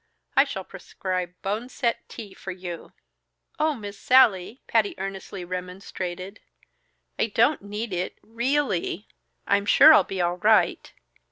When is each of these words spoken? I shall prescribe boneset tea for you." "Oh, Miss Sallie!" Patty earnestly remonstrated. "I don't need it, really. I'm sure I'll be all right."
I 0.35 0.45
shall 0.45 0.63
prescribe 0.63 1.35
boneset 1.43 1.97
tea 2.09 2.33
for 2.33 2.49
you." 2.49 2.93
"Oh, 3.59 3.75
Miss 3.75 3.99
Sallie!" 3.99 4.63
Patty 4.65 4.95
earnestly 4.97 5.45
remonstrated. 5.45 6.39
"I 7.19 7.27
don't 7.27 7.61
need 7.61 7.93
it, 7.93 8.17
really. 8.23 9.07
I'm 9.45 9.67
sure 9.67 9.93
I'll 9.93 10.03
be 10.03 10.19
all 10.19 10.37
right." 10.37 10.91